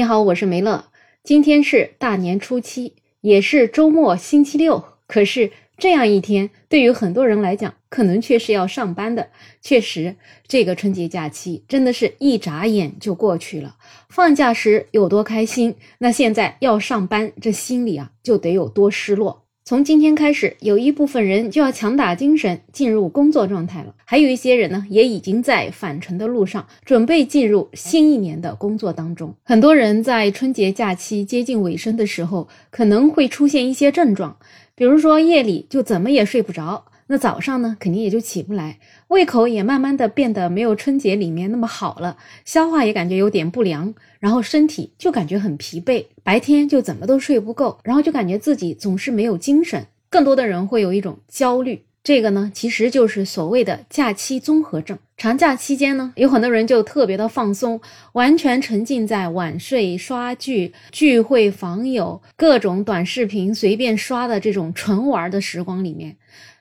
[0.00, 0.86] 你好，我是梅乐。
[1.22, 4.82] 今天是大年初七，也是周末星期六。
[5.06, 9.28] 可是这样一天，对于很多人来讲，可能却是要上班的。
[9.60, 10.16] 确实，
[10.46, 13.76] 这个春节假期真的是一眨眼就过去了。
[14.08, 19.44] 放假时有多开心，那现在要上班，这心里啊就得有多失落。
[19.70, 29.32] 从今天开始，有一部分人就要强打精神进入工作状态了，还有一些人呢，也已经在返程的路上，准备进入新一年的工作当中。
[29.44, 34.36] 很多人在春节假期接近尾声的时候，可能会出现一些症状，
[34.74, 36.86] 比如说夜里就怎么也睡不着。
[37.12, 38.78] 那早上呢，肯定也就起不来，
[39.08, 49.84] 胃口也慢慢的变得没有春节里面那么好了，消化也感觉有点不良，然后身体就感觉很疲惫，白天就怎么都睡不够，然后就感觉自己总是没有精神。
[50.08, 54.96] 更多的人会有一种焦虑，这个呢，其实就是所谓的假期综合症。
[55.16, 57.80] 长假期间呢，有很多人就特别的放松，
[58.12, 66.16] 完全沉浸在晚睡、刷剧、聚会、访友、各种短视频随便刷的这种纯玩的时光里面。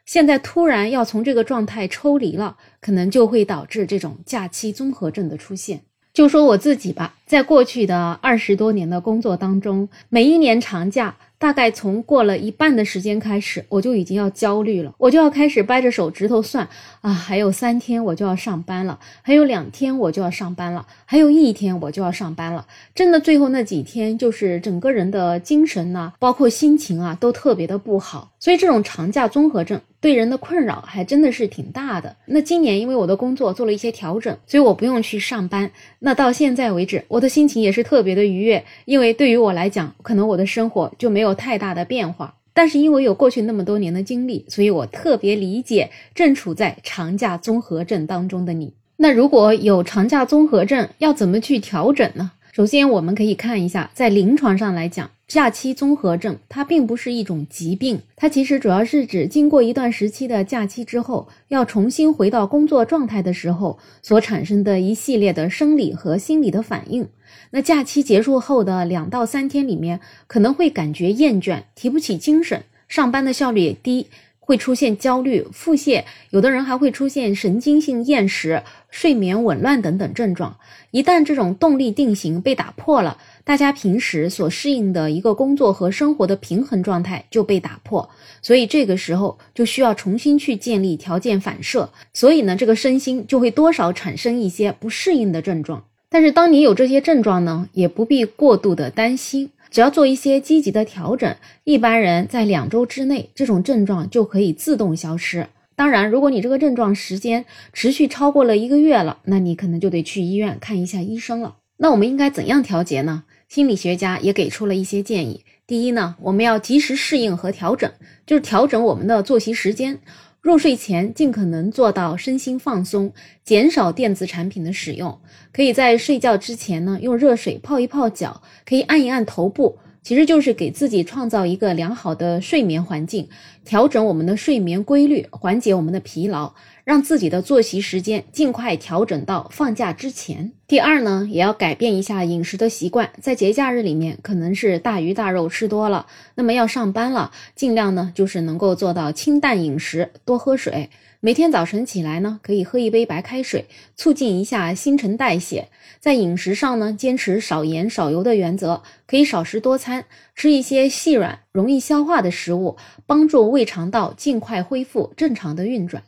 [0.10, 5.82] 现在突然要从这个状态抽离了，可能就会导致这种假期综合症的出现。
[6.12, 11.16] 就说我自己吧，在过去的二十多年的工作当中，每一年长假。
[11.38, 16.68] 大概从过了一半的时间开始，我就已经要焦虑了，我就要开始掰着手指头算
[17.00, 22.68] 啊，还有三天我就要上班了，还有两天我就要上班了，还有一天我就要上班了。
[22.94, 28.32] 真的，最后那几天，就是整个人的精神呢，包括心情啊，都特别的不好。
[28.38, 32.14] 所以这种长假综合症对人的困扰还真的是挺大的。
[32.26, 35.72] 那今年因为我的工作做了一些调整，所以我不用去上班。
[36.00, 42.36] 那到现在为止，我我的心情也是特别的愉悦，因为对于我来讲，可能我的生活就没有太大的变化。
[42.54, 48.74] 但是因为有过去那么多年的经历，所以我特别理解正处在长假综合症当中的你。
[48.96, 52.32] 那如果有长假综合症，要怎么去调整呢？
[52.60, 55.10] 首先，我们可以看一下，在临床上来讲。
[55.30, 67.08] 假期综合症，它并不是一种疾病，它其实主要是指经过一段时期的假期之后，要重新回到工作状态的时候所产生的一系列的生理和心理的反应。
[67.52, 74.08] 那假期结束后的两到三天里面，可能会感觉厌倦，提不起精神，上班的效率也低，
[74.50, 80.58] 会出现焦虑、腹泻，有的人还会出现神经性厌食、睡眠紊乱等等症状。
[80.90, 88.10] 一旦这种动力定型被打破了，大家平时所适应的一个工作和生活的平衡状态就被打破，
[88.42, 95.84] 所以这个时候就需要重新去建立条件反射，所以呢，这个身心就会多少产生一些不适应的症状。
[96.10, 105.48] 但是当你有这些症状呢，也不必过度的担心，只要做一些积极的调整，一般人在两周之内，这种症状就可以自动消失。
[105.76, 111.56] 当然，如果你这个症状时间持续超过了一个月了，那你可能就得去医院看一下医生了。
[111.78, 113.24] 那我们应该怎样调节呢？
[113.48, 115.46] 心理学家也给出了一些建议。
[115.66, 117.92] 第一呢，我们要及时适应和调整，
[118.26, 120.00] 就是调整我们的作息时间。
[120.42, 123.12] 入睡前尽可能做到身心放松，
[123.44, 125.20] 减少电子产品的使用。
[125.52, 129.78] 可以在睡觉之前呢，用热水泡一泡脚，可以按一按头部。
[130.02, 133.28] 其实就是给自己创造一个良好的睡眠环境，
[133.66, 136.54] 调整我们的睡眠规律，缓解我们的疲劳，
[136.90, 140.54] 让自己的作息时间尽快调整到放假之前。
[140.66, 150.90] 第二呢，也要改变一下饮食的习惯，在节假日里面可能是大鱼大肉吃多了，那么要上班了，尽量呢就是能够做到清淡饮食，多喝水。
[151.20, 155.68] 每天早晨起来呢，可以喝一杯白开水，促进一下新陈代谢。
[156.00, 166.02] 在饮食上呢，坚持少盐少油的原则，可以少食多餐，吃一些细软、容易消化的食物，帮助胃肠道尽快恢复正常的运转。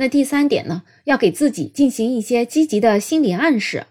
[0.00, 3.84] 那第三点呢，要给自己进行一些积极的心理暗示。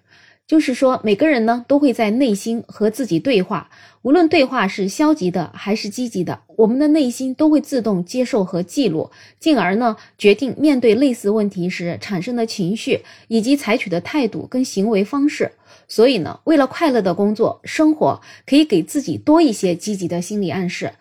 [0.48, 3.70] 就是说，每个人呢都会在内心和自己对话，
[4.02, 15.52] 无论对话是消极的还是积极的，我们的内心都会自动接受和记录，进而呢决定面对类似问题时产生的情绪以及采取的态度跟行为方式。
[15.88, 20.92] 所以呢，为了快乐的工作生活，可以给自己多一些积极的心理暗示。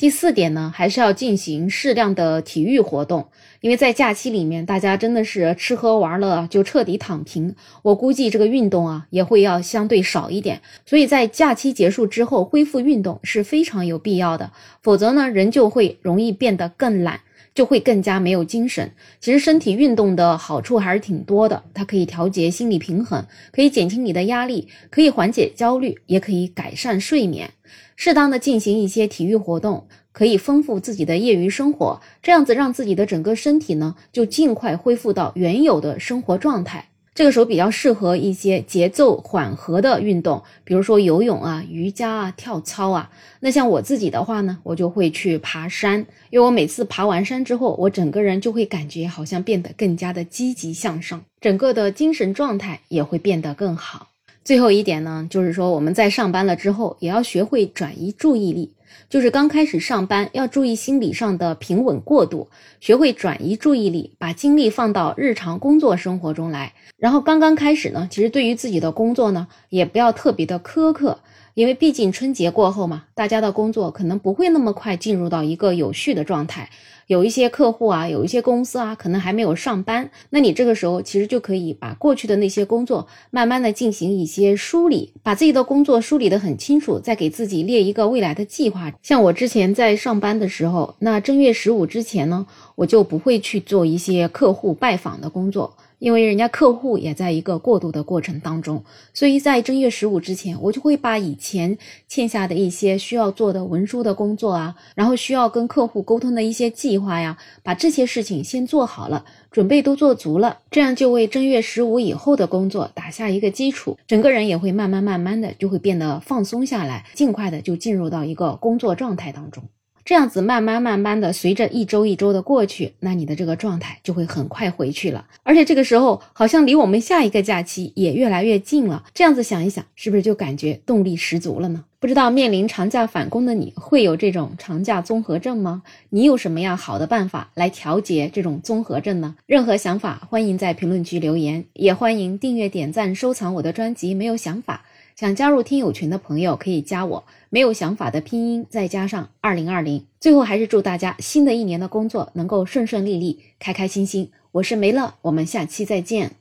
[0.00, 3.28] 第四点呢，还是要进行适量的体育活动，
[3.60, 7.54] 因为在假期里面，大家真的是吃喝玩乐就彻底躺平。
[7.82, 10.62] 我估计这个运动啊，也会要相对少一点。
[10.86, 14.50] 所以在假期结束之后，恢复运动是非常有必要的。
[14.82, 17.20] 否则呢，人就会容易变得更懒，
[17.54, 18.92] 就会更加没有精神。
[19.20, 27.50] 其实身体运动的好处还是挺多的，它可以调节心理平衡，可以减轻你的压力，可以缓解焦虑，也可以改善睡眠。
[27.96, 36.89] 适当的进行一些体育活动，可以丰富自己的业余生活，这样子让自己的整个身体呢，就尽快恢复到原有的生活状态。
[37.20, 43.10] 这个时候比较适合一些节奏缓和的运动，比如说游泳啊、瑜伽啊、跳操啊。
[43.40, 54.06] 那像我自己的话呢，我就会去爬山，因为我每次爬完山之后，我整个人就会感觉好像变得更加的积极向上，整个的精神状态也会变得更好。
[54.44, 58.72] 最后一点呢，就是说我们在上班了之后，也要学会转移注意力。
[59.08, 62.48] 就是刚开始上班，要注意心理上的平稳过渡，
[62.80, 66.72] 学会转移注意力，把精力放到日常工作生活中来。
[66.96, 71.18] 然后刚刚开始呢，其实对于自己的工作呢，也不要特别的苛刻。
[71.60, 76.70] 因为毕竟春节过后嘛，大家的工作可能不会那么快进入到一个有序的状态，
[77.06, 80.10] 有一些客户啊，有一些公司啊，可能还没有上班。
[80.30, 88.90] 那你这个时候其实就可以把过去的那些工作慢慢的进行一些梳理，把自己的工作梳理的很清楚，再给自己列一个未来的计划。
[89.02, 95.76] 像我之前在上班的时候，那正月十五之前呢，我就不会去做一些客户拜访的工作。
[96.00, 98.82] 因为人家客户也在一个过渡的过程当中，
[99.14, 119.62] 所以在正月十五之前，我就会把以前欠下的一些需要做的文书的工作啊，然后需要跟客户沟通的一些计划呀，把这些事情先做好了，准备都做足了，这样就为正月十五以后的工作打下一个基础，整个人也会慢慢慢慢的就会变得放松下来，尽快的就进入到一个工作状态当中。
[120.04, 125.26] 这样子慢慢慢慢的，随着一周一周的过去，那你的这个状态就会很快回去了。
[125.42, 129.04] 而且这个时候好像离我们下一个假期也越来越近了。
[129.14, 131.84] 这样子想一想，是不是就感觉动力十足了呢？
[132.00, 135.82] 不知道面临长假返工的你会有这种长假综合症吗？
[136.08, 139.36] 你有什么样好的办法来调节这种综合症呢？
[139.44, 144.14] 任何想法欢迎在评论区留言，也欢迎订阅、点赞、收藏我的专辑。
[144.14, 144.86] 没有想法。
[145.14, 150.02] 想加入听友群的朋友可以加我，没有想法的拼音再加上二零二零。
[150.18, 154.30] 最后还是祝大家新的一年的工作能够顺顺利利、开开心心。
[154.52, 156.32] 我是梅乐，我们下期再见。